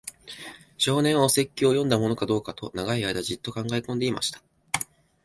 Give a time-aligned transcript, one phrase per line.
[0.79, 4.41] 少年は、お説教を読んだものかどうかと、長い間じっと考えこんでいました。